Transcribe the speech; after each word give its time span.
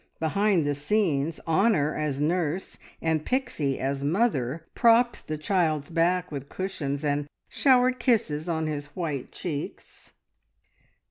Behind 0.19 0.65
the 0.65 0.73
scenes 0.73 1.39
Honor 1.45 1.93
as 1.93 2.19
nurse 2.19 2.79
and 3.03 3.23
Pixie 3.23 3.79
as 3.79 4.03
mother 4.03 4.65
propped 4.73 5.27
the 5.27 5.37
child's 5.37 5.91
back 5.91 6.31
with 6.31 6.49
cushions, 6.49 7.05
and 7.05 7.27
showered 7.49 7.99
kisses 7.99 8.49
on 8.49 8.65
his 8.65 8.87
white 8.95 9.31
cheeks. 9.31 10.13